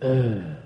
[0.00, 0.57] 참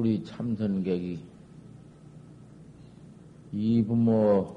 [0.00, 1.22] 우리 참선객이
[3.52, 4.56] 이부모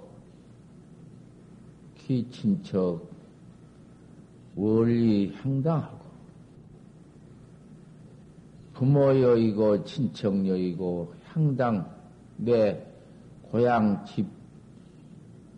[1.95, 3.11] 키친척
[4.55, 5.99] 원리 행당하고
[8.71, 11.93] 부모 여이고 친척 여이고 향당
[12.37, 12.81] 내
[13.51, 14.25] 고향 집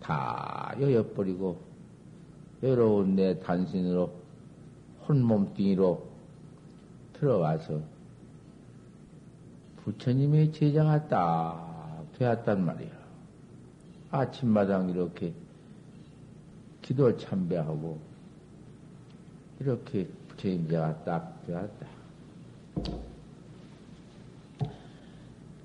[0.02, 1.60] 다 여여버리고
[2.62, 4.12] 외로운 내 단신으로
[5.08, 6.08] 혼몸뚱이로
[7.14, 7.95] 들어와서
[9.86, 12.90] 부처님의 제자가 딱 되었단 말이야.
[14.10, 15.32] 아침마당 이렇게
[16.82, 18.00] 기도 참배하고
[19.60, 21.88] 이렇게 부처님 제가 딱 되었다.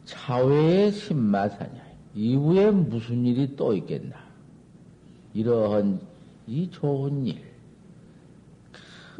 [0.05, 1.91] 차회의 신마사냐.
[2.15, 4.17] 이후에 무슨 일이 또 있겠나.
[5.33, 6.01] 이러한
[6.47, 7.43] 이 좋은 일,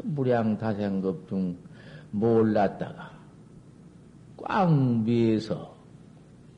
[0.03, 1.57] 무량다생급 중
[2.11, 3.20] 몰랐다가
[4.43, 5.75] 꽝비에서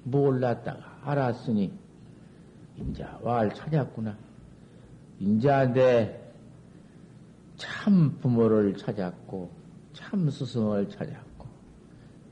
[0.04, 1.72] 몰랐다가 알았으니
[2.78, 4.18] 인자 와를 찾았구나.
[5.20, 6.08] 인자 내참
[8.22, 9.50] 부모를 찾았고
[9.94, 11.48] 참 스승을 찾았고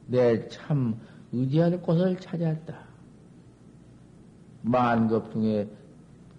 [0.08, 1.00] 내 참
[1.32, 2.76] 의지할 곳을 찾았다.
[4.64, 5.70] 만급 중에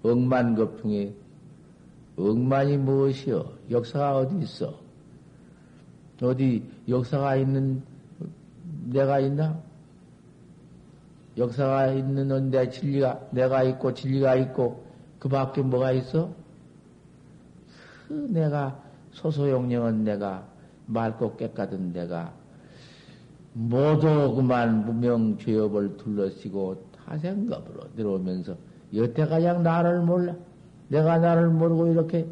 [0.02, 1.14] 억만급 중에
[2.16, 3.58] 억만이 무엇이여?
[3.70, 4.78] 역사가 어디 있어?
[6.20, 7.82] 어디 역사가 있는
[8.84, 9.60] 내가 있나?
[11.36, 14.84] 역사가 있는 내 진리가, 내가 있고 진리가 있고
[15.18, 16.30] 그 밖에 뭐가 있어?
[18.08, 18.78] 그 내가
[19.12, 20.46] 소소용령은 내가
[20.86, 22.32] 맑고 깨끗한 내가
[23.54, 28.56] 모두 그만 무명 죄업을 둘러쓰고 타생겁으로 들어오면서
[28.94, 30.34] 여태까지 나를 몰라.
[30.88, 32.26] 내가 나를 모르고 이렇게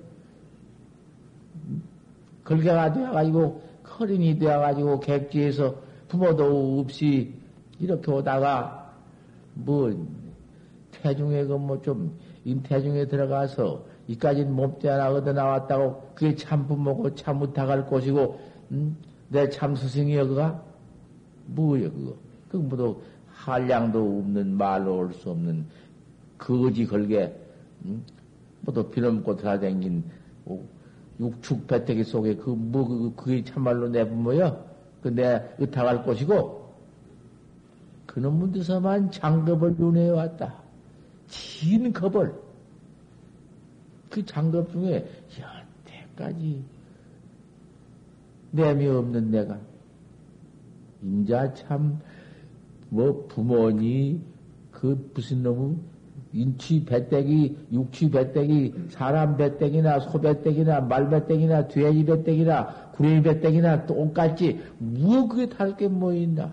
[2.44, 5.76] 걸개가 되어가지고, 커린이 되어가지고, 객지에서
[6.10, 7.32] 부모도 없이
[7.78, 8.92] 이렇게 오다가
[9.54, 9.90] 뭐
[10.90, 17.86] 태중에 그 뭐좀 인태중에 들어가서 이까진 몸뚱 하나 얻어 나왔다고 그게 참 부모고 참 못하갈
[17.86, 18.40] 곳이고
[18.72, 18.96] 음?
[19.28, 20.62] 내 참 스승이여 그가
[21.46, 22.16] 뭐여 그거
[22.50, 25.66] 그 뭐도 한량도 없는 말로 올 수 없는
[26.36, 27.34] 거지 걸게
[27.84, 28.02] 음?
[28.62, 30.02] 뭐도 비넘고 돌아다닌
[31.20, 34.69] 육축 배태기 속에 그 뭐 그, 그게 참말로 내 부모여
[35.02, 36.74] 그내 의탁할 것이고
[38.06, 40.54] 그놈들서만 장급을 눈에 왔다.
[41.28, 42.34] 진 겁을
[44.08, 45.06] 그 장급 중에
[45.38, 46.64] 여태까지
[48.50, 49.58] 내미 없는 내가
[51.02, 52.00] 인자 참
[52.90, 54.20] 뭐 부모니
[54.72, 55.76] 그 무슨 놈의
[56.32, 64.60] 인치 배때기, 육치 배때기, 사람 배때기나 소 배때기나 말 배때기나 돼지 배때기나 구레이 배때기나 똑같지.
[64.78, 66.52] 뭐 그게 다를 게뭐 있나?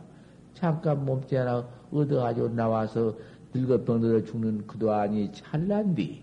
[0.54, 3.16] 잠깐 몸띠 하나 얻어가지고 나와서
[3.54, 6.22] 늙어 병들어 죽는 그도 아니 찰난디,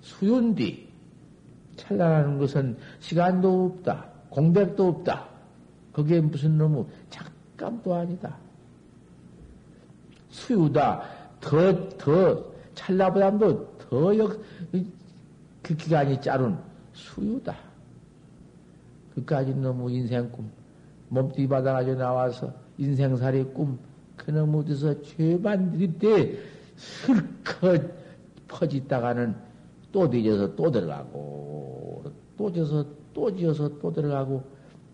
[0.00, 0.86] 수윤디.
[1.76, 4.06] 찰나라는 것은 시간도 없다.
[4.30, 5.28] 공백도 없다.
[5.92, 8.36] 그게 무슨 놈의 잠깐도 아니다.
[10.30, 11.02] 수유다.
[11.40, 14.40] 더, 더, 찰나보다도 더 역,
[15.62, 16.56] 그 기간이 짧은
[16.92, 17.56] 수유다.
[19.14, 20.48] 그까지 너무 인생 꿈,
[21.08, 23.78] 몸띠 받아가지고 나와서 인생살이 꿈,
[24.16, 26.38] 그놈 어디서 죄만 드릴 때
[26.76, 27.82] 슬컷
[28.46, 29.34] 퍼지다가는
[29.90, 32.04] 또 뒤져서 또 들어가고,
[32.36, 34.44] 또 져서 또 지어서 또 들어가고,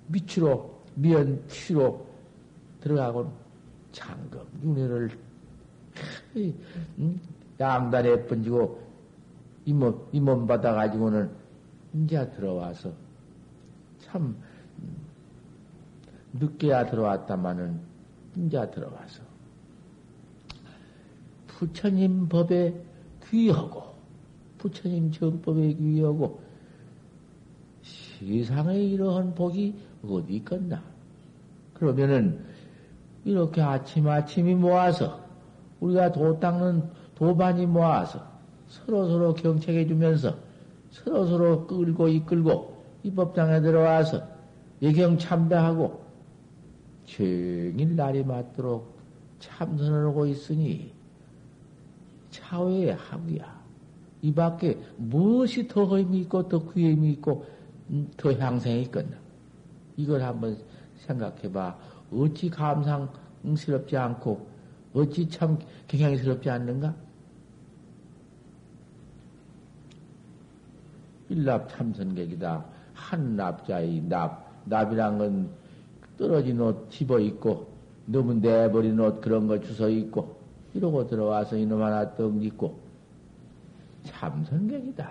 [0.06, 2.06] 밑으로, 미연 뒤로
[2.80, 3.32] 들어가고,
[3.90, 5.10] 장금, 윤회를
[7.62, 8.82] 양단에 번지고
[9.64, 11.30] 잇몸, 잇몸 받아 가지고는
[11.94, 12.92] 이제 들어와서
[14.00, 14.36] 참
[16.34, 17.80] 늦게야 들어왔다마는
[18.36, 19.22] 이제 들어와서
[21.46, 22.74] 부처님 법에
[23.28, 23.94] 귀하고
[24.58, 26.40] 부처님 정법에 귀하고
[27.82, 29.74] 세상에 이러한 복이
[30.04, 30.82] 어디 있겠나?
[31.74, 32.44] 그러면은
[33.24, 35.20] 이렇게 아침 아침이 모아서
[35.80, 38.20] 우리가 도 닦는 도반이 모아서
[38.66, 40.36] 서로 서로 경책해 주면서
[40.90, 44.26] 서로 서로 끌고 이끌고 이 법당에 들어와서
[44.82, 46.02] 예경 참배하고
[47.04, 48.98] 종일 날이 맞도록
[49.38, 50.92] 참선을 하고 있으니
[52.30, 53.62] 차후의 학위야.
[54.22, 57.46] 이 밖에 무엇이 더 허임이 있고 더 귀임이 있고
[57.90, 59.16] 음, 더 향생이 있겠나.
[59.96, 60.58] 이걸 한번
[60.96, 61.78] 생각해봐.
[62.12, 64.44] 어찌 감상스럽지 않고
[64.92, 67.11] 어찌 참 경향스럽지 않는가?
[71.32, 72.64] 일납 참선객이다.
[72.94, 74.52] 한 납자의 납.
[74.66, 75.50] 납이란 건
[76.18, 77.66] 떨어진 옷 집어 입고,
[78.06, 80.36] 너무 내버린 옷 그런 거 주워 입고,
[80.74, 82.78] 이러고 들어와서 이놈 하나 떡 입고,
[84.04, 85.10] 참선객이다.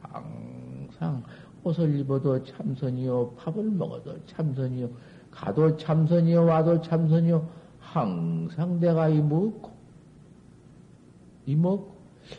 [0.00, 1.24] 항상
[1.64, 4.90] 옷을 입어도 참선이요, 밥을 먹어도 참선이요,
[5.30, 7.48] 가도 참선이요, 와도 참선이요,
[7.80, 9.72] 항상 내가 이 먹고,
[11.46, 11.91] 이 먹고,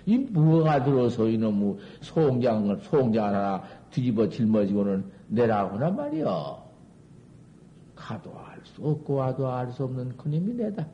[0.06, 6.64] 이 무어가 들어서 이놈의 소홍장을, 소홍장 하나 뒤집어 짊어지고는 내라구나 말이여.
[7.96, 10.86] 가도 알 수 없고 와도 알 수 없는 그님이 내다.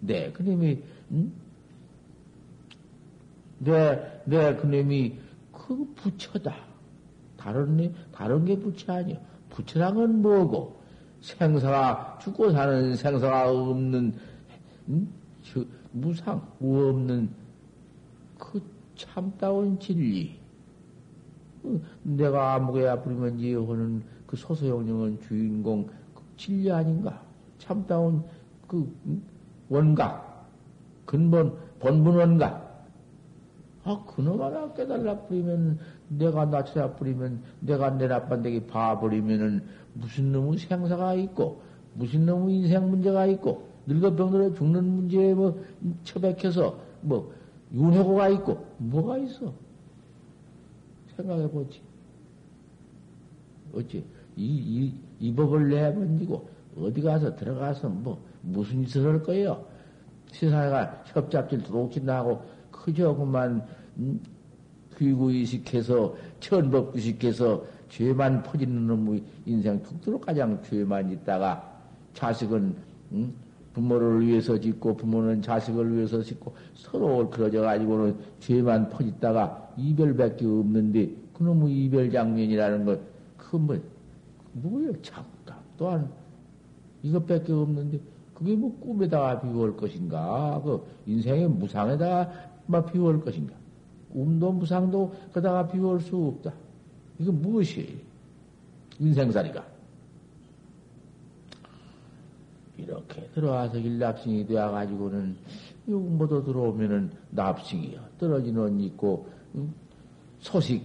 [0.00, 0.82] 내 그님이,
[1.12, 1.32] 응?
[3.58, 5.18] 내, 내 그님이
[5.52, 6.54] 그 부처다.
[7.36, 9.18] 다른, 다른 게 부처 아니야.
[9.50, 10.80] 부처란 건 뭐고?
[11.20, 14.14] 생사가, 죽고 사는 생사가 없는,
[14.88, 15.08] 응?
[15.92, 17.39] 무상, 없는 그
[19.00, 20.38] 참다운 진리.
[21.62, 27.22] 어, 내가 아무개야 부리면 예호는 그 소소영령은 주인공 그 진리 아닌가?
[27.58, 28.22] 참다운
[28.66, 28.90] 그
[29.68, 30.48] 원각,
[31.06, 32.68] 근본, 본분 원각.
[33.84, 39.62] 아, 그놈 하나 깨달라 뿌리면, 내가 낮춰라 뿌리면, 내가 내 나빤데기 봐버리면은,
[39.94, 41.62] 무슨 놈의 생사가 있고,
[41.94, 45.58] 무슨 놈의 인생 문제가 있고, 늙어 병들어 죽는 문제에 뭐,
[46.04, 47.32] 처박혀서, 뭐,
[47.72, 49.52] 윤회고가 있고, 뭐가 있어?
[51.16, 51.80] 생각해 보지.
[53.72, 54.04] 어찌,
[54.36, 56.48] 이, 이, 이 법을 내번지고,
[56.78, 59.64] 어디 가서 들어가서 뭐, 무슨 짓을 할 거예요?
[60.32, 63.64] 세상에가 협잡질 도둑질 나고, 그저 그만,
[63.98, 64.20] 음,
[64.96, 71.80] 귀구이식해서, 천법구식해서, 죄만 퍼지는 놈의 인생 툭도록 가장 죄만 있다가,
[72.14, 72.74] 자식은,
[73.12, 73.34] 음,
[73.74, 81.84] 부모를 위해서 짓고 부모는 자식을 위해서 짓고 서로 그러져 가지고는 죄만 퍼짓다가 이별밖에 없는데 그놈의
[81.84, 83.00] 이별 장면이라는 것
[83.36, 83.78] 그뭐
[84.52, 84.92] 뭐예요?
[85.02, 86.10] 잠깐 또한
[87.02, 88.00] 이것밖에 없는데
[88.34, 90.60] 그게 뭐 꿈에다가 비워올 것인가?
[90.64, 92.30] 그 인생의 무상에다가
[92.66, 93.54] 막 비워올 것인가?
[94.12, 96.52] 꿈도 무상도 그다가 비워올 수 없다.
[97.18, 97.98] 이거 무엇이에요
[98.98, 99.64] 인생살이가
[102.84, 105.36] 이렇게 들어와서 일납승이 되어가지고는
[105.86, 108.00] 모두 들어오면은 납승이요.
[108.18, 109.26] 떨어진 옷 입고,
[110.40, 110.82] 소식,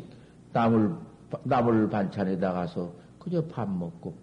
[0.52, 0.96] 나물,
[1.44, 4.14] 나물 반찬에다 가서 그저 밥 먹고,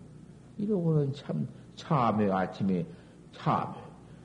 [0.59, 2.85] 이러고는 참, 참회, 아침에
[3.33, 3.81] 참회.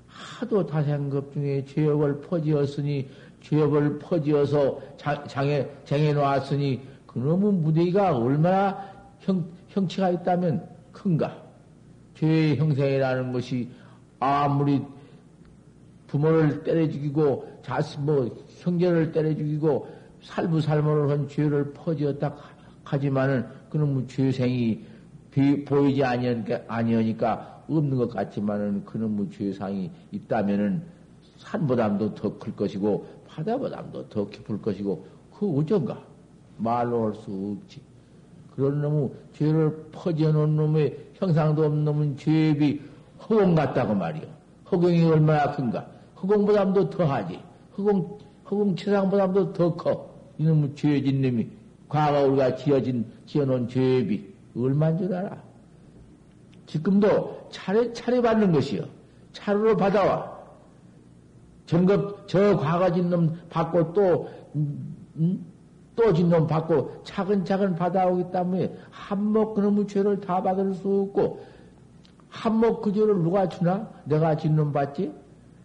[0.08, 3.08] 하도 다생급 중에 죄업을 퍼지었으니,
[3.42, 4.80] 죄업을 퍼지어서
[5.28, 11.47] 장에, 장에 놓았으니, 그놈의 무대가 얼마나 형, 형체가 있다면 큰가?
[12.18, 13.70] 죄의 형생이라는 것이
[14.20, 14.82] 아무리
[16.08, 19.88] 부모를 때려 죽이고 자식 뭐 형제를 때려 죽이고
[20.24, 22.36] 살부살모를 한 죄를 퍼지었다
[22.84, 24.84] 하지만은 그놈의 죄생이
[25.66, 30.82] 보이지 아니하니까, 아니하니까 없는 것 같지만은 그놈의 죄상이 있다면은
[31.38, 35.06] 산보담도 더 클 것이고 바다보담도 더 깊을 것이고
[35.38, 36.02] 그 어쩐가
[36.58, 37.80] 말로 할 수 없지.
[38.56, 42.82] 그런 놈의 죄를 퍼져놓은 놈의 형상도 없는 놈은 죄비
[43.22, 44.26] 허공 같다고 말이요.
[44.72, 45.88] 허공이 얼마나 큰가.
[46.22, 47.40] 허공보담도 더하지.
[47.78, 48.20] 허공,
[48.50, 50.10] 허공 최상보담도 더 커.
[50.38, 51.48] 이놈의 죄진 놈이
[51.90, 55.38] 과거 우리가 지어진, 지어놓은 죄비 얼마인 줄 알아?
[56.68, 58.84] 지금도 차례, 차례 받는 것이요.
[59.34, 60.38] 차례로 받아와.
[61.66, 65.46] 점급, 저 과거 진 놈 받고 또, 음, 음?
[65.98, 71.42] 또 진 놈 받고 차근차근 받아오기 때문에 한몫 그놈의 죄를 다 받을 수 없고
[72.30, 73.90] 한몫 그 죄를 누가 주나?
[74.06, 75.12] 내가 진 놈 받지?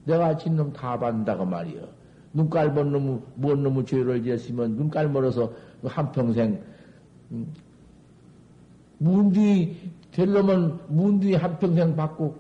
[0.05, 1.87] 내가 진 놈 다 받는다고 말이여.
[2.33, 5.53] 눈깔 먼 놈의, 먼 놈의 죄를 지었으면 눈깔 멀어서
[5.85, 6.63] 한평생,
[7.33, 7.53] 음,
[8.99, 12.35] 문뒤 될 놈은 문뒤 한평생 받고,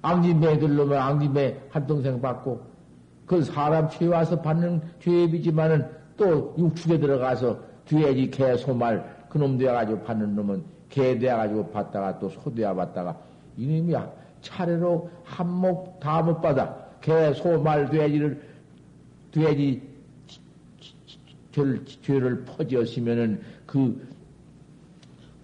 [0.00, 2.62] 앙지매 될 놈은 앙지매 한평생 받고,
[3.26, 10.34] 그 사람 죄 와서 받는 죄비지만은 또 육축에 들어가서 뒤에지 개, 소말, 그놈 되어가지고 받는
[10.36, 13.16] 놈은 개 되어가지고 받다가 또 소 되어 받다가
[13.56, 13.94] 이놈이
[14.42, 16.76] 차례로 한몫 다 못 받아.
[17.00, 18.42] 개, 소, 말, 돼지를,
[19.30, 19.82] 돼지
[21.52, 24.06] 죄를, 죄를 퍼지었으면은 그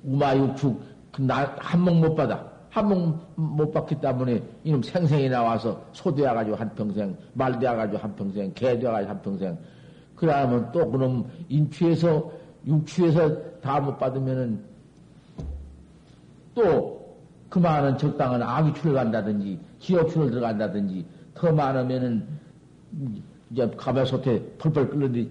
[0.05, 2.53] 우마육축 그 한몫 못 받아.
[2.71, 9.11] 한몫 못 받기 때문에 이놈 생생이 나와서 소 되어가지고 한평생, 말 되어가지고 한평생, 개 되어가지고
[9.11, 9.59] 한평생,
[10.27, 12.31] 그러면 또 그놈 인취에서
[12.67, 14.63] 육취에서 다 못 받으면은
[16.55, 16.95] 또
[17.55, 22.27] 그 많은 적당한 악이출을 간다든지 지역출을 들어간다든지 더 많으면은
[23.49, 25.29] 이제 가마솥에 펄펄 끓는데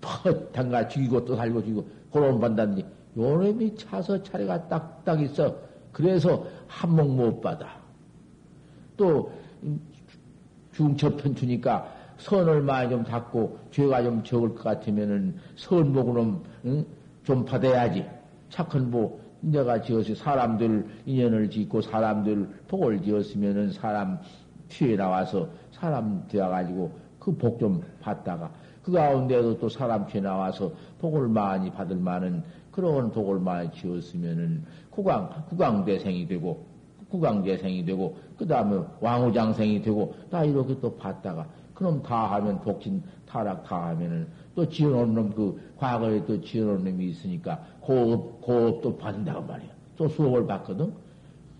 [0.00, 2.82] 퍽 담가 죽이고 또 살고 죽이고 그런 받다든지
[3.14, 5.54] 요놈이 차서 차례가 딱딱 있어.
[5.92, 7.76] 그래서 한몫 못 받아.
[8.96, 9.30] 또
[10.72, 16.86] 중첩편 주니까 선을 많이 좀 닦고 죄가 좀 적을 것 같으면은 선복은 응?
[17.24, 18.04] 좀 받아야지.
[18.48, 24.18] 착한 복 내가 지어서 사람들 인연을 짓고 사람들 복을 지었으면은 사람
[24.68, 28.50] 뒤에 나와서 사람 되어가지고 그 복 좀 받다가
[28.82, 30.70] 그 가운데도 또 사람 뒤에 나와서
[31.00, 36.64] 복을 많이 받을 만한 그런 복을 많이 지었으면은 국왕, 국왕대생이 되고
[37.10, 41.46] 국왕대생이 되고 그 다음에 왕후장생이 되고 다 이렇게 또 받다가
[41.76, 47.10] 그럼 다 하면 독신 타락 다 하면은 또 지어놓은 놈, 그 과거에 또 지어놓은 놈이
[47.10, 49.70] 있으니까 고업, 고업도 받는다고 말이야.
[49.96, 50.92] 또 수업을 받거든?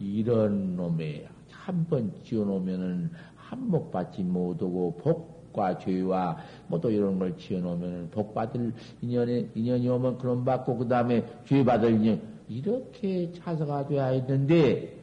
[0.00, 6.36] 이런 놈에 한 번 지어놓으면은 한몫 받지 못하고 복과 죄와
[6.68, 11.64] 뭐 또 이런 걸 지어놓으면은 복 받을 인연에, 인연이 오면 그런 받고 그 다음에 죄
[11.64, 12.20] 받을 인연.
[12.48, 14.96] 이렇게 차서가 돼야 했는데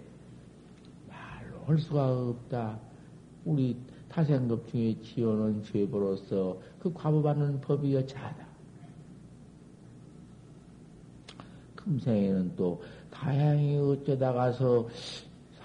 [1.08, 2.80] 말로 할 수가 없다.
[3.46, 3.76] 우리
[4.14, 8.46] 타생급 중에 지어놓은 죄보로서 그 과부받는 법이 여차하다.
[11.76, 14.88] 금생에는 또 다양히 어쩌다가서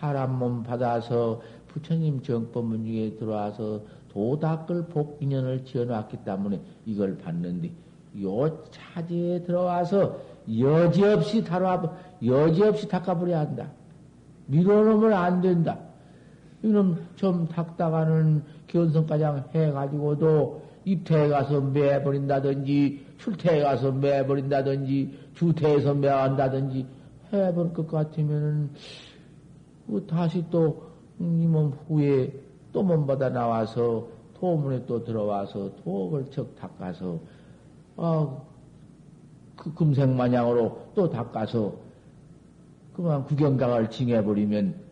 [0.01, 7.71] 사람 몸 받아서 부처님 정법문 중에 들어와서 도닦을 복인연을 지어놨기 때문에 이걸 받는데
[8.23, 10.19] 요 차지에 들어와서
[10.59, 13.71] 여지없이 다뤄 여지없이 닦아버려야 한다.
[14.47, 15.88] 밀어놓으면 안 된다.
[16.63, 26.87] 이놈 좀 닦다가는 견성가장 해가지고도 입태에 가서 매버린다든지 출태에 가서 매버린다든지 주태에서 매한다든지
[27.33, 28.71] 해버릴 것 같으면은
[29.87, 30.83] 그 다시 또
[31.21, 32.33] 이몸 후에
[32.73, 37.19] 또 몸보다 나와서 도문에 또 들어와서 도을 척 닦아서
[37.97, 38.49] 아
[39.59, 41.75] 그 금생 마냥으로 또 닦아서
[42.95, 44.88] 그만 구경각을 징해버리면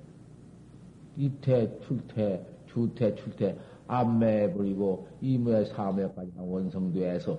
[1.17, 3.57] 입태, 출태, 주태, 출태,
[3.89, 7.39] 안매해버리고 이무의 사무에까지 원성돼서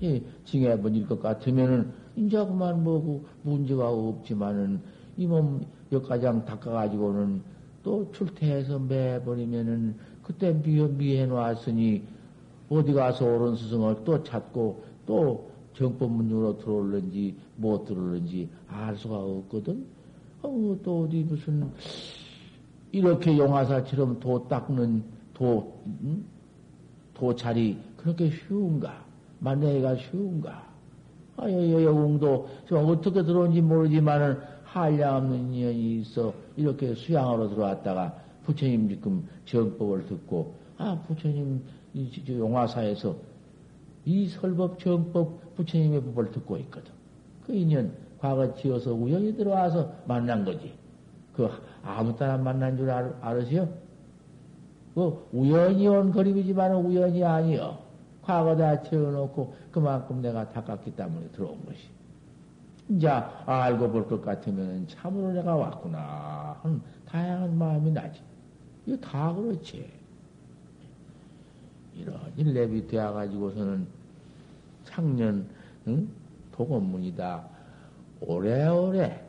[0.00, 4.80] 이 징해버릴 것 같으면은 이제 그만 뭐 문제가 없지만은
[5.16, 7.42] 이몸 여기까지 닦아가지고는
[7.82, 12.02] 또 출퇴해서 매버리면은 그때 미해, 미해 놨으니
[12.68, 19.86] 어디 가서 옳은 스승을 또 찾고 또 정법문으로 들어올는지 못 들어올는지 알 수가 없거든.
[20.46, 21.70] 어, 또 어디 무슨
[22.92, 25.02] 이렇게 용화사처럼 도 닦는
[25.34, 26.24] 도, 음?
[27.14, 29.04] 도찰이 그렇게 쉬운가?
[29.40, 30.66] 만내기가 쉬운가?
[31.36, 40.06] 아, 여여웅도 어떻게 들어온지 모르지만은 한량 없는 인연이 있어 이렇게 수양으로 들어왔다가 부처님 지금 정법을
[40.06, 41.62] 듣고, 아, 부처님
[42.28, 43.16] 용화사에서
[44.04, 46.92] 이 설법 정법 부처님의 법을 듣고 있거든.
[47.44, 50.72] 그 인연 과거 지어서 우연히 들어와서 만난 거지.
[51.34, 51.48] 그
[51.82, 53.68] 아무 따나 만난 줄 알, 알으세요?
[54.94, 57.84] 그 우연히 온 그림이지만 우연이 아니여.
[58.22, 61.78] 과거 다 채워놓고 그만큼 내가 닦았기 때문에 들어온 것이.
[62.88, 68.20] 이제 알고 볼 것 같으면 참으로 내가 왔구나 하는 다양한 마음이 나지.
[68.86, 69.88] 이거 다 그렇지.
[71.94, 73.86] 이런 일렙이 되어가지고서는
[74.84, 75.46] 창년
[75.88, 76.08] 응?
[76.52, 77.44] 도건문이다.
[78.20, 79.22] 오래오래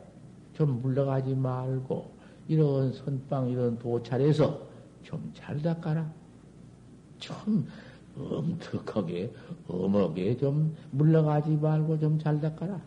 [0.54, 2.10] 좀 물러가지 말고
[2.48, 4.66] 이런 선방 이런 도찰에서
[5.02, 6.10] 좀 잘 닦아라.
[7.18, 7.66] 좀
[8.18, 9.32] 엄특하게
[9.68, 12.80] 엄하게 좀 물러가지 말고 좀 잘 닦아라.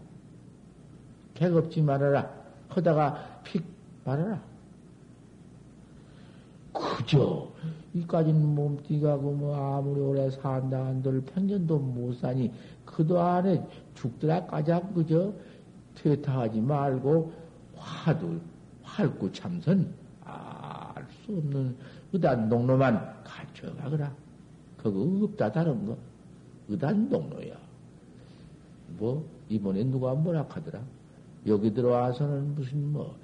[1.34, 2.30] 개겁지 말아라.
[2.70, 3.64] 하다가 픽
[4.06, 4.42] 말아라.
[6.74, 7.52] 그저
[7.94, 12.52] 이까진 몸띠가 그뭐 아무리 오래 산다 한들 평년도 못 사니
[12.86, 13.66] 그도 안에
[13.96, 15.34] 죽더라 까작 그저
[16.02, 17.32] 퇴타하지 말고
[17.76, 18.40] 화두
[18.84, 19.94] 활구 참선
[20.24, 21.76] 알 수 없는
[22.14, 24.12] 의단 동로만 갖춰가거라.
[24.78, 25.98] 그거 없다 다른 거.
[26.68, 27.56] 의단 동로야.
[28.98, 30.82] 뭐 이번에 누가 뭐라 하더라.
[31.48, 33.16] 여기 들어와서는 무슨 뭐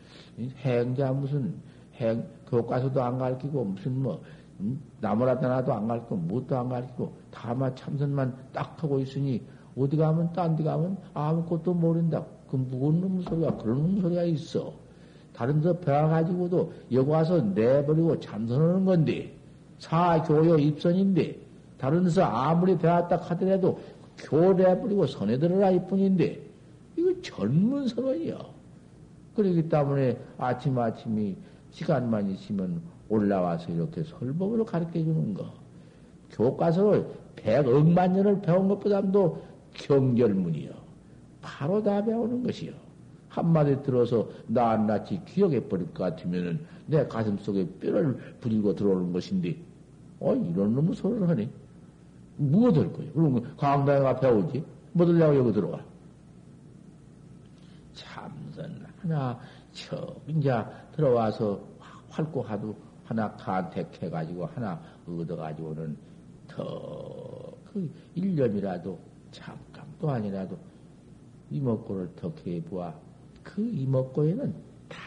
[0.60, 1.56] 행자 무슨
[1.96, 4.22] 행 교과서도 안 가르치고 무슨 뭐
[4.60, 4.80] 음?
[5.02, 9.46] 나무라다나도 안 가르치고 무엇도 안 가르치고 다만 참선만 딱 하고 있으니
[9.78, 12.26] 어디 가면 딴 데 가면 아무것도 모른다.
[12.50, 14.74] 그 무슨 놈 소리가 그런 놈 소리가 있어.
[15.34, 19.32] 다른 데 배워가지고도 여기 와서 내버리고 참선하는 건데
[19.80, 21.38] 사교요 입선인데
[21.78, 23.80] 다른 데서 아무리 배웠다 하더라도
[24.18, 26.42] 교 내버리고 선에 들어라 이뿐인데
[26.98, 28.40] 이거 전문 선언이야.
[29.36, 31.36] 그러기 때문에 아침아침이
[31.72, 35.54] 시간만 있으면 올라와서 이렇게 설법으로 가르쳐 주는 거.
[36.32, 39.42] 교과서를 백억만 년을 배운 것보다도
[39.74, 40.72] 경결문이요.
[41.48, 42.74] 바로 다 배우는 것이요.
[43.30, 49.56] 한마디 들어서 낱낱이 기억해 버릴 것 같으면은 내 가슴 속에 뼈를 부리고 들어오는 것인데,
[50.20, 51.50] 어, 이런 놈의 소리를 하네.
[52.36, 53.14] 뭐될 거예요?
[53.14, 54.64] 그러면 강당에 가 배우지?
[54.92, 55.82] 뭐 들려고 여기 들어가?
[57.94, 59.40] 참선 하나,
[59.72, 60.52] 저, 이제
[60.96, 61.62] 들어와서
[62.10, 65.96] 활고하도 하나 간택해가지고 하나 얻어가지고는
[66.48, 68.98] 더 그 1년이라도
[69.32, 70.58] 잠깐도 아니라도
[71.52, 72.94] 이목구를 더 개보아
[73.44, 74.54] 그 이목구에는
[74.90, 74.98] 다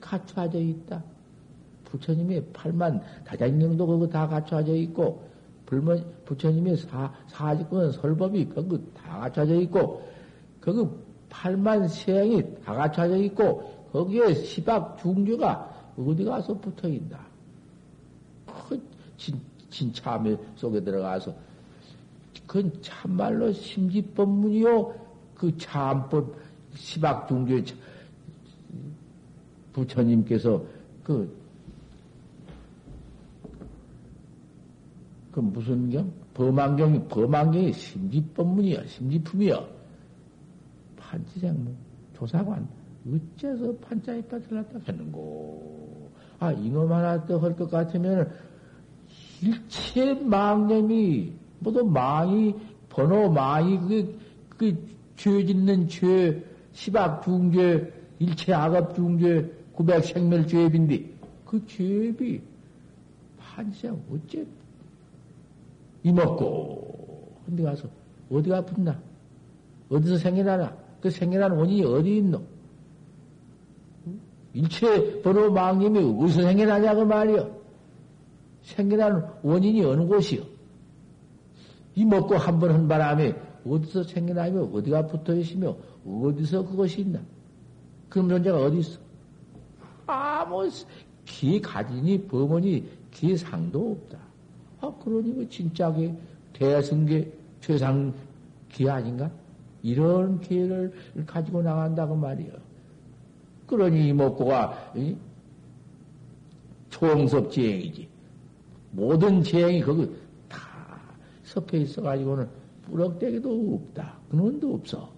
[0.00, 1.02] 갖춰져 있다.
[1.84, 5.24] 부처님의 팔만 다장경도 그거 다 갖춰져 있고
[5.64, 10.02] 불만 부처님의 사 사직권 설법이 그거 다 갖춰져 있고
[10.60, 10.90] 그거
[11.28, 17.18] 팔만 세행이 다 갖춰져 있고 거기에 시박 중주가 어디 가서 붙어 있나?
[18.68, 18.80] 그
[19.16, 21.34] 진, 진참에 속에 들어가서
[22.46, 25.05] 그건 참말로 심지법문이요.
[25.36, 26.34] 그 참법
[26.74, 27.64] 시박 중주의
[29.72, 30.62] 부처님께서
[31.02, 31.36] 그,
[35.32, 36.10] 그 무슨 경?
[36.34, 39.66] 범안경이, 범안경이 심지법문이야, 심지품이야.
[40.96, 41.70] 판치생무,
[42.14, 42.68] 조사관,
[43.06, 46.10] 어째서 판자에다 들렀다 했는고.
[46.38, 48.30] 아, 이놈 하나 더 할 것 같으면,
[49.42, 52.54] 일체 망념이, 모두 망이,
[52.90, 54.18] 번호 망이, 그,
[54.58, 61.04] 그, 죄 짓는 죄, 시박 중죄, 일체 악업 중죄, 구백 생멸 죄입인데,
[61.44, 62.40] 그 죄비,
[63.38, 64.44] 판자 어째,
[66.02, 67.88] 이먹고, 근데 가서,
[68.30, 69.00] 어디가 아픈나?
[69.88, 70.76] 어디서 생겨나나?
[71.00, 72.42] 그 생겨난 원인이 어디 있노?
[74.54, 77.54] 일체 번호 망님이 어디서 생겨나냐고 말이요.
[78.62, 80.42] 생겨난 원인이 어느 곳이요?
[81.94, 83.34] 이 먹고 한 번 한 바람에
[83.68, 85.76] 어디서 생겨나며 어디가 붙어 있으며
[86.06, 87.20] 어디서 그것이 있나?
[88.08, 88.98] 그런 존재가 어디 있어?
[90.06, 90.68] 아무
[91.24, 94.18] 기 가진이 범원이 기상도 없다.
[94.80, 96.14] 아 그러니 그 진짜게
[96.52, 98.14] 대승계 최상
[98.70, 99.30] 기 아닌가?
[99.82, 100.92] 이런 기회를
[101.26, 102.52] 가지고 나간다고 말이요.
[103.66, 104.92] 그러니 이목구가
[106.90, 108.08] 총섭 지행이지.
[108.92, 110.08] 모든 지행이 거기
[110.48, 110.58] 다
[111.44, 112.48] 섞여 있어가지고는
[112.86, 114.14] 뿌럭대기도 없다.
[114.30, 115.10] 근원도 없어.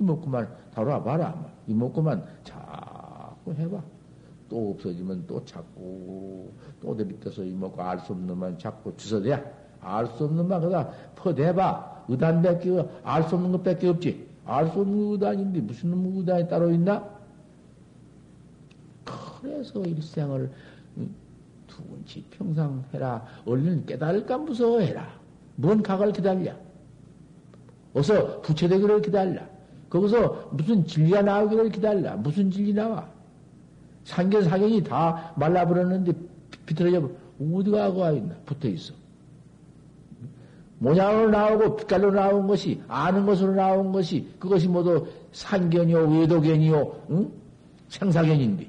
[0.00, 1.46] 이목구만 다뤄봐라.
[1.68, 3.82] 이목구만 자꾸 해봐.
[4.48, 9.42] 또 없어지면 또 찾고, 또 들이떠서 이목구 알 수 없는 만 자꾸 주워대야.
[9.80, 12.04] 알 수 없는 만 그다 퍼대봐.
[12.08, 12.70] 의단 밖에,
[13.02, 14.28] 알 수 없는 것 밖에 없지.
[14.44, 17.08] 알 수 없는 의단인데 무슨 의단이 따로 있나?
[19.04, 20.50] 그래서 일생을
[21.66, 23.24] 두근치 평상 해라.
[23.46, 25.06] 얼른 깨달을까 무서워해라.
[25.56, 26.52] 뭔 각을 기다려.
[27.94, 29.40] 어서 부처되기를 기다려.
[29.88, 32.16] 거기서 무슨 진리가 나오기를 기다려.
[32.16, 33.08] 무슨 진리 나와?
[34.04, 36.12] 상견사견이 다 말라버렸는데
[36.66, 38.34] 비틀어져 어디가 가 있나?
[38.44, 38.92] 붙어 있어.
[40.78, 47.30] 모양으로 나오고 빛깔로 나온 것이 아는 것으로 나온 것이 그것이 모두 산견이요 외도견이요 응?
[47.88, 48.68] 생사견인데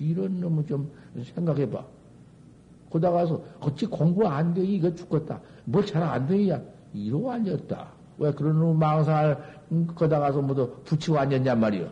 [0.00, 0.90] 이런 놈을 좀
[1.34, 1.84] 생각해봐.
[2.90, 4.64] 거다 가서 어찌 공부 안 돼?
[4.64, 5.40] 이거 죽겠다.
[5.64, 6.62] 뭘 잘 안 되냐?
[6.94, 7.88] 이러고 앉았다.
[8.18, 9.36] 왜 그런 놈 망상을
[9.94, 11.88] 거다 가서 모두 붙이고 앉았냔 말이요.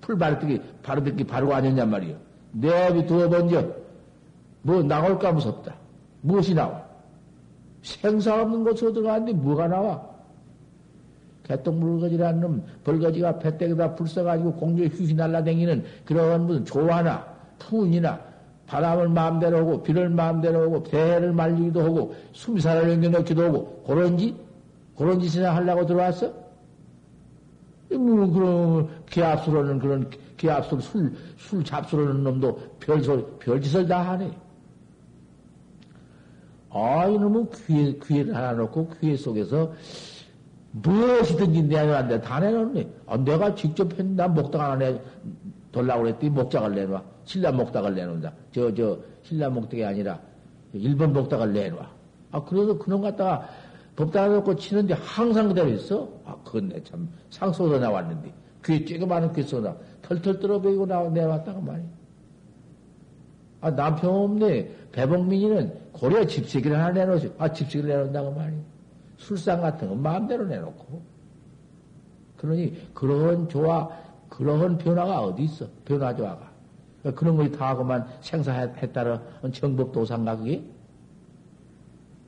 [0.00, 2.16] 풀 바르듯이 바르듯이 바르고 앉았냔 말이요.
[2.52, 3.66] 내비 두어 번져
[4.62, 5.74] 뭐 나올까 무섭다.
[6.20, 6.82] 무엇이 나와?
[7.82, 10.14] 생사 없는 곳으로 들어갔는데 뭐가 나와?
[11.44, 17.26] 개똥 물거지라는 놈, 벌거지가 배때기다 불 써가지고 공중에 휘휘 날라다니는 그런 무슨 조화나
[17.58, 18.18] 푸운이나
[18.66, 24.34] 바람을 마음대로 오고 비를 마음대로 오고 대해를 말리기도 하고 숨사를 연겨넣기도 하고 그런 짓?
[24.96, 26.32] 그런 짓이나 하려고 들어왔어?
[27.90, 34.36] 뭐 그런 기압수로는 그런 기압술 술, 술 잡수로는 놈도 별소리, 별짓을 다 하네.
[36.70, 39.72] 아, 이놈은 귀에, 귀를 하나 놓고 귀에 속에서
[40.72, 42.88] 무엇이든지 내놓는데 다 내놓네.
[43.06, 45.00] 아, 내가 직접 했나 목탁 하나 내,
[45.70, 47.02] 돌라고 그랬더니 목작을 내놔.
[47.24, 48.32] 신라 목탁을 내놓는다.
[48.52, 50.18] 저, 저, 신라 목탁이 아니라
[50.72, 51.88] 일본 목탁을 내놔.
[52.32, 53.48] 아, 그래서 그놈 갖다가
[53.96, 56.08] 법당 놓고 치는데 항상 그대로 있어?
[56.24, 58.32] 아, 그건 내 참 상소서 나왔는데.
[58.64, 61.86] 귀에 쬐그마한 귀 쏘나 털털 떨어버리고 나, 내왔다고 말이야.
[63.60, 64.70] 아, 남편 없네.
[64.92, 67.32] 배봉민이는 고려 집세기를 하나 내놓지.
[67.38, 68.60] 아, 집세기를 내놓는다고 말이야.
[69.18, 71.02] 술상 같은 거 마음대로 내놓고.
[72.36, 73.88] 그러니, 그런 조화,
[74.28, 75.66] 그런 변화가 어디 있어?
[75.84, 76.52] 변화 조화가.
[77.14, 80.62] 그런 거이 다 하고만 생사했다라 정법도상가 그게?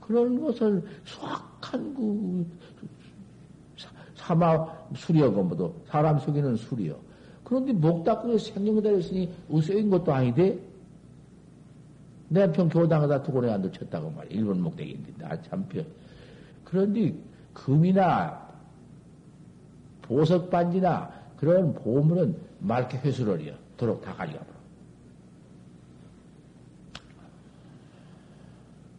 [0.00, 1.20] 그런 것을 수
[1.66, 2.46] 확한 그,
[4.14, 6.96] 사마 술이여, 뭐도 사람 속이는 술이여.
[7.44, 10.58] 그런데 목 닦고 생명 기다렸으니 우스인 것도 아닌데
[12.28, 14.36] 내편 교당에다 두고 내가 놓쳤다고 말이야.
[14.36, 15.84] 일본 목대기인데, 나 참표.
[16.64, 17.14] 그런데
[17.54, 18.46] 금이나
[20.02, 23.54] 보석 반지나 그런 보물은 맑게 회수를 해요.
[23.76, 24.56] 도록 다 가져가 버려.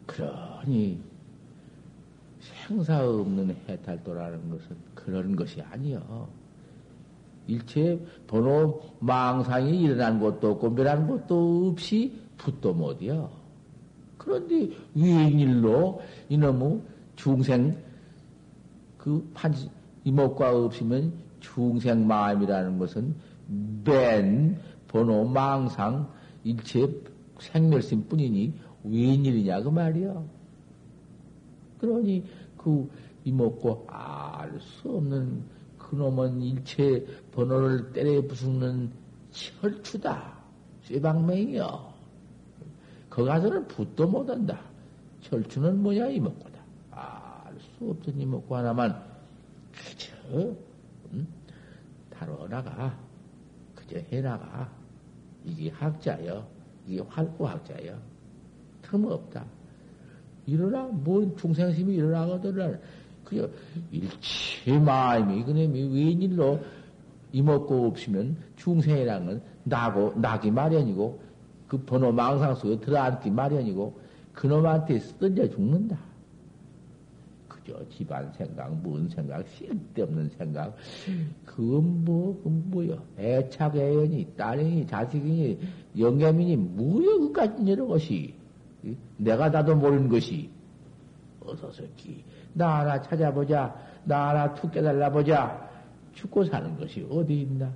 [0.06, 1.07] 그러니
[2.68, 6.28] 생사 없는 해탈도라는 것은 그런 것이 아니요.
[7.48, 13.30] 일체 번호 망상이 일어난 것도 없고 멸한 것도 없이 붓도 못이요.
[14.18, 16.82] 그런데 위인일로 이놈의
[17.16, 17.78] 중생
[18.98, 19.70] 그 판지
[20.04, 23.16] 이목과 없으면 중생 마음이라는 것은
[23.86, 26.10] 맨 번호 망상
[26.44, 26.86] 일체
[27.40, 28.54] 생멸심 뿐이니
[28.84, 30.22] 웬일이냐 그 말이야.
[31.80, 32.26] 그러니
[32.68, 32.90] 그
[33.24, 35.42] 이먹고 알 수 없는
[35.78, 38.92] 그놈은 일체 번호를 때려 부수는
[39.32, 40.36] 철추다.
[40.84, 41.94] 쇠방맹이여.
[43.10, 44.60] 거 가서는 붓도 못한다.
[45.22, 46.60] 철추는 뭐야 이먹고다.
[46.92, 49.02] 알 수 없던 이먹고 하나만
[49.72, 50.14] 그저
[51.14, 51.26] 음?
[52.10, 53.00] 다뤄나가.
[53.76, 54.70] 그저 해나가.
[55.46, 56.46] 이게 학자여.
[56.86, 57.98] 이게 활구학자여.
[58.82, 59.57] 틈없다.
[60.48, 62.80] 일어나, 뭔 중생심이 일어나거든.
[63.24, 63.48] 그저
[63.92, 66.60] 일체 마음이, 그놈이 웬일로
[67.34, 71.20] 이먹고 없으면 중생이라는 건 나고, 나기 마련이고,
[71.68, 74.00] 그 번호 망상 속에 들어앉기 마련이고,
[74.34, 76.00] 그놈한테 쓰던져 죽는다.
[77.50, 80.74] 그저 집안 생각, 뭔 생각, 쓸데없는 생각.
[81.44, 82.98] 그건 뭐, 그건 뭐여.
[83.20, 85.60] 애착, 애연이, 딸이니, 자식이니,
[86.00, 88.37] 영감이니, 뭐여, 그까지 이런 것이.
[89.18, 90.50] 내가 나도 모르는 것이
[91.42, 92.24] 어서 서기
[92.54, 93.76] 나 하나 찾아보자.
[94.04, 95.70] 나 하나 툭 깨달라 보자.
[96.14, 97.72] 죽고 사는 것이 어디 있나?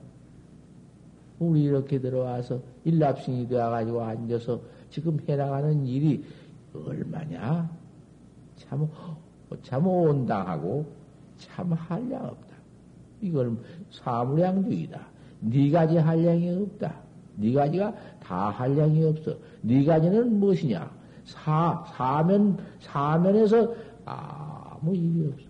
[1.39, 6.23] 우리 이렇게 들어와서 일납신이 되어가지고 앉아서 지금 해나가는 일이
[6.73, 7.69] 얼마냐?
[8.57, 8.89] 참,
[9.61, 10.85] 참 온당하고
[11.37, 12.55] 참 한량 없다.
[13.21, 13.55] 이걸
[13.91, 14.99] 사무량주의다.
[15.41, 16.95] 네 가지 한량이 없다.
[17.35, 19.35] 네 가지가 다 한량이 없어.
[19.61, 21.00] 네 가지는 무엇이냐
[21.31, 23.73] 사, 사면, 사면에서
[24.05, 25.45] 아무 일이 없어.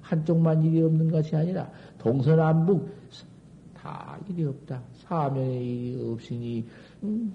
[0.00, 2.90] 한쪽만 일이 없는 것이 아니라 동서남북
[3.74, 4.80] 다 일이 없다.
[4.94, 6.66] 사면에 일이 없으니,
[7.02, 7.32] 음,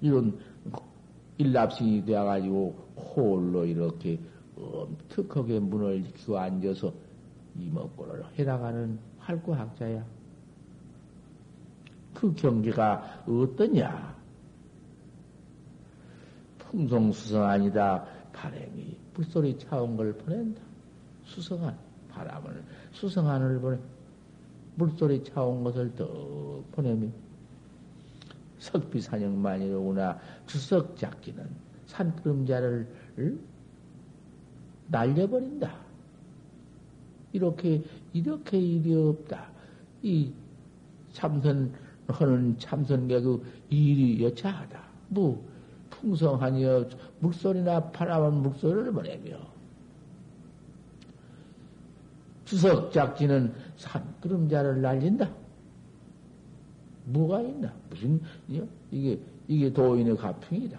[0.00, 0.38] 이런
[1.38, 4.18] 일납신이 되어가지고 홀로 이렇게
[4.56, 6.92] 엄특하게 문을 지키고 앉아서
[7.58, 10.04] 이먹고를 해나가는 활구학자야.
[12.14, 14.15] 그 경계가 어떠냐?
[16.70, 18.04] 풍성수성 아니다.
[18.32, 20.60] 바람이 불소리 차온 걸 보낸다.
[21.24, 21.76] 수성한
[22.10, 23.78] 바람을 수성한을 보내
[24.76, 27.12] 물소리 차온 것을 더 보내면
[28.58, 31.48] 석비산영만이로구나 주석 작기는
[31.86, 33.38] 산그림자를
[34.88, 35.86] 날려버린다.
[37.32, 39.50] 이렇게 이렇게 일이 없다.
[40.02, 40.32] 이
[41.12, 44.80] 참선하는 참선계그 일이 여차하다.
[45.08, 45.55] 뭐
[45.90, 46.88] 풍성하니여
[47.20, 49.38] 물소리나 바람은 물소리를 보내며
[52.44, 55.28] 주석작지는 산그림자를 날린다.
[57.06, 57.72] 뭐가 있나?
[57.90, 58.20] 무슨
[58.90, 59.18] 이게
[59.48, 60.78] 이게 도인의 가풍이다.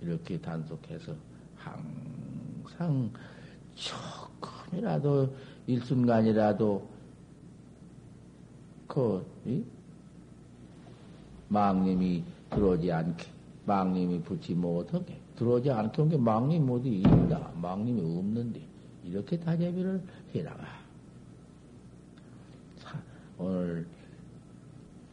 [0.00, 1.14] 이렇게 단속해서
[1.56, 3.10] 항상
[3.74, 3.96] 조
[4.70, 5.28] 금이라도
[5.66, 6.88] 일순간이라도
[8.88, 9.62] 그 이?
[11.48, 13.26] 망님이 들어오지 않게
[13.66, 18.60] 망님이 붙지 못하게 들어오지 않게 온 게 망님 어디 있다 망님이 없는데
[19.04, 20.02] 이렇게 다재비를
[20.34, 20.64] 해나가
[23.38, 23.86] 오늘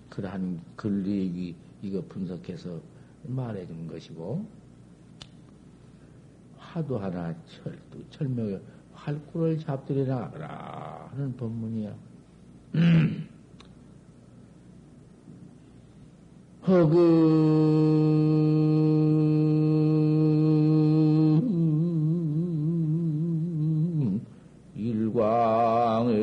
[0.09, 2.79] 그러한 글리기 이거 분석해서
[3.27, 4.45] 말해 준 것이고
[6.57, 8.59] 화도 하나 철도 철명에
[9.03, 11.93] 활구를 잡들이라 하라 하는 법문이야.
[16.65, 16.93] 허그
[24.75, 26.13] 일광에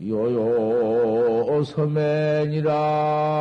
[0.00, 3.35] 요요 서맨이라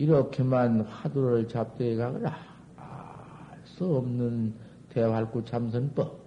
[0.00, 2.34] 이렇게만 화두를 잡되 가거라.
[2.76, 4.54] 알 수 없는
[4.90, 6.18] 대활구 참선법.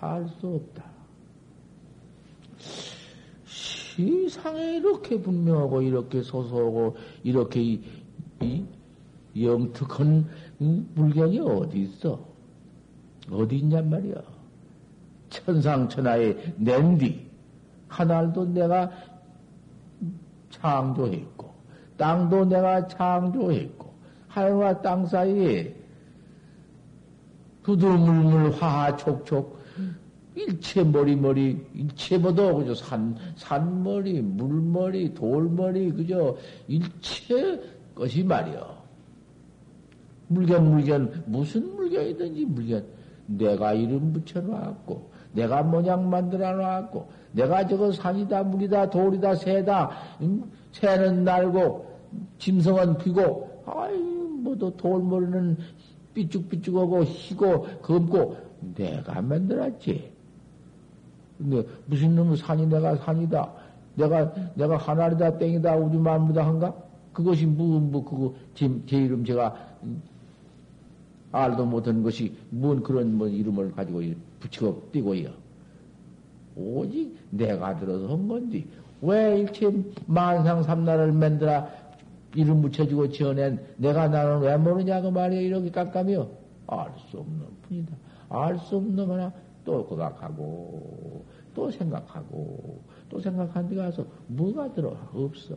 [0.00, 0.84] 알 수 없다.
[3.46, 7.82] 시상에 이렇게 분명하고, 이렇게 소소하고, 이렇게 이,
[8.40, 8.66] 이
[9.46, 10.26] 영특한
[10.58, 12.18] 물건이 어디 있어?
[13.30, 14.16] 어디 있냔 말이야.
[15.30, 17.26] 천상천하에 낸뒤
[17.88, 18.90] 하나도 내가
[20.50, 21.50] 창조했고,
[21.96, 23.92] 땅도 내가 창조했고,
[24.28, 25.83] 하늘과 땅 사이에
[27.64, 29.58] 두두물물 화화촉촉,
[30.36, 36.36] 일체 머리머리, 일체 뭐도 그저 산, 산머리, 물머리, 돌머리, 그저
[36.68, 37.60] 일체
[37.94, 38.84] 것이 말이여.
[40.28, 42.84] 물견, 물견, 무슨 물견이든지 물견.
[43.26, 50.44] 내가 이름 붙여놓았고, 내가 모양 만들어 놨고, 내가 저거 산이다, 물이다, 돌이다, 새다, 음?
[50.72, 51.86] 새는 날고,
[52.38, 55.56] 짐승은 비고, 아이, 뭐도 돌머리는
[56.14, 58.36] 삐죽삐죽하고, 희고, 검고,
[58.74, 60.10] 내가 만들었지.
[61.38, 63.52] 근데 무슨 놈의 산이 내가 산이다.
[63.96, 66.74] 내가, 내가 하나리다, 땡이다, 우주 만무다 한가?
[67.12, 69.74] 그것이 뭐, 뭐, 그거, 제, 제 이름 제가
[71.32, 74.02] 알도 못한 것이 뭔 그런 뭐 이름을 가지고
[74.38, 75.30] 붙이고 띄고요.
[76.56, 78.64] 오직 내가 들어서 한 건데,
[79.02, 79.70] 왜 일체
[80.06, 81.68] 만상 삼나를 만들어
[82.34, 85.40] 이름 붙여주고 지어낸 내가 나는 왜 모르냐고 말이야.
[85.40, 86.28] 이렇게 깜깜이요.
[86.66, 87.94] 알 수 없는 뿐이다.
[88.28, 89.32] 알 수 없는 하나
[89.64, 94.96] 또 고각하고, 또 생각하고, 또 생각한 데 가서 뭐가 들어?
[95.14, 95.54] 없어.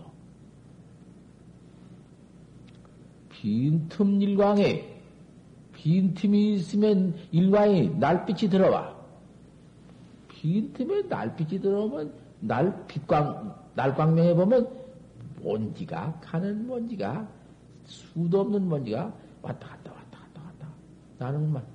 [3.30, 5.02] 빈틈 일광에,
[5.74, 8.96] 빈틈이 있으면 일광이 날빛이 들어와.
[10.30, 14.68] 빈틈에 날빛이 들어오면 날 빛광, 날광명에 보면
[15.42, 17.28] 먼지가, 가는 먼지가,
[17.86, 20.68] 수도 없는 먼지가 왔다 갔다 왔다 갔다 갔다.
[21.20, 21.66] 나는 막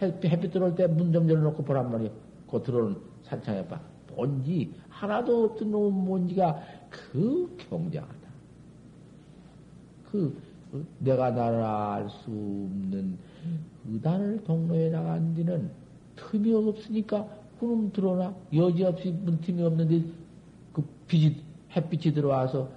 [0.00, 2.10] 햇빛, 햇빛 들어올 때 문 좀 열어놓고 보란 말이야.
[2.50, 3.80] 그 들어오는 산창에 봐.
[4.16, 8.20] 먼지, 하나도 없던 놈 먼지가 그 경장하다.
[10.10, 10.36] 그,
[10.98, 13.16] 내가 나를 알 수 없는
[13.88, 15.70] 의단을 동로에 나간 뒤는
[16.16, 17.26] 틈이 없으니까
[17.58, 20.02] 그놈 들어오나 여지없이 문 틈이 없는데
[20.72, 21.36] 그 빛이
[21.74, 22.68] 햇빛이 들어와서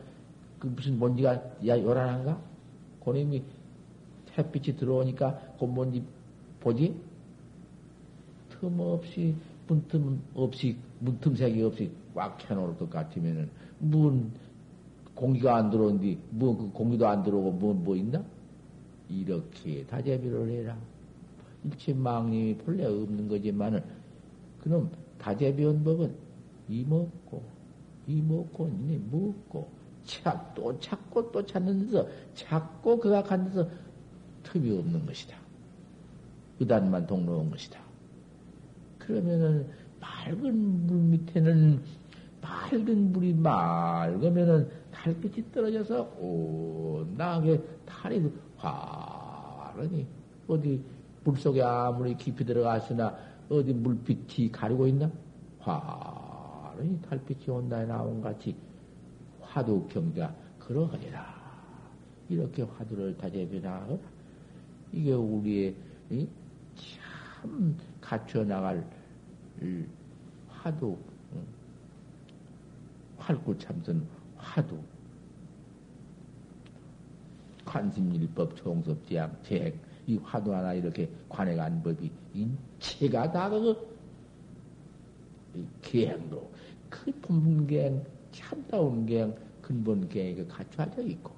[0.60, 1.34] 그 무슨 먼지가
[1.68, 2.40] 야 요란한가?
[3.04, 3.44] 그놈이
[4.38, 6.04] 햇빛이 들어오니까 그 먼지
[6.60, 6.96] 보지?
[8.50, 9.36] 틈 없이
[9.68, 14.32] 문틈 없이 문틈색이 없이 꽉 해놓을 것 같으면은 문
[15.16, 18.24] 공기가 안 들어오는데 뭐그 공기도 안 들어오고 뭐뭐 뭐 있나?
[19.10, 20.78] 이렇게 다재비를 해라.
[21.64, 23.84] 일체 망님이 본래 없는 거지만은
[24.62, 26.14] 그놈 다재비원 법은
[26.70, 27.53] 이먹고
[28.08, 29.70] 이먹고 이네 먹고
[30.04, 33.68] 찾, 또 찾고 또 찾는 데서 찾고 그가 간 데서
[34.44, 35.38] 틈이 없는 것이다.
[36.60, 37.80] 의단만 동로온 것이다.
[39.00, 39.68] 그러면은
[40.00, 41.82] 맑은 물 밑에는
[42.42, 50.06] 맑은 물이 맑으면은 달빛이 떨어져서 온나하게 달이 화르니
[50.48, 50.84] 어디
[51.24, 53.16] 물 속에 아무리 깊이 들어갔으나
[53.50, 55.10] 어디 물빛이 가리고 있나?
[55.60, 56.13] 화
[56.84, 58.56] 르니 달빛이 온다에 나온 같이
[59.40, 61.42] 화두 경자 그러하리라.
[62.30, 64.00] 이렇게 화두를 다재변하거라.
[64.92, 65.76] 이게 우리의
[66.76, 68.86] 참 갖춰 나갈
[70.50, 70.98] 화두,
[73.18, 74.06] 활구 참선
[74.38, 74.78] 화두.
[77.66, 83.76] 관심일법 총섭지양 제액 이 화두 하나 이렇게 관해간 법이 인체가 다 그거
[85.82, 86.53] 계행도
[86.94, 91.32] 그 본계행 참다운 계행 근본 계행이 그 갖춰져 있고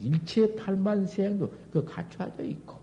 [0.00, 2.76] 일체 팔만세행도 그 갖춰져 있고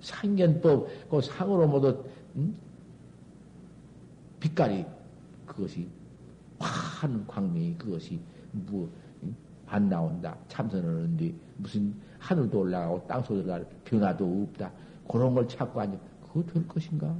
[0.00, 2.04] 상견법 그 상으로 모두
[2.36, 2.56] 음?
[4.40, 4.84] 빛깔이
[5.46, 5.88] 그것이
[6.58, 8.18] 환 광명이 그것이
[8.52, 8.88] 뭐
[9.68, 14.70] 안 나온다 참선을 하는데 무슨 하늘도 올라가고 땅속에 들어갈 변화도 없다
[15.08, 17.14] 그런 걸 찾고 앉아 그거 될 것인가?